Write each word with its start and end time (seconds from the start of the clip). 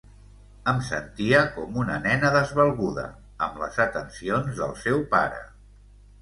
Em 0.71 0.77
sentia 0.85 1.41
com 1.57 1.77
una 1.81 1.97
nena 2.05 2.31
desvalguda, 2.37 3.03
amb 3.49 3.61
les 3.65 3.79
atencions 3.87 4.59
del 4.63 4.75
seu 4.87 5.05
pare. 5.15 5.45